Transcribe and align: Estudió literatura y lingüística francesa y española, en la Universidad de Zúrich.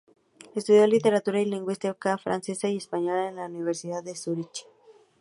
Estudió 0.55 0.87
literatura 0.87 1.39
y 1.41 1.45
lingüística 1.45 2.17
francesa 2.17 2.67
y 2.67 2.77
española, 2.77 3.27
en 3.27 3.35
la 3.35 3.45
Universidad 3.45 4.03
de 4.03 4.15
Zúrich. 4.15 4.65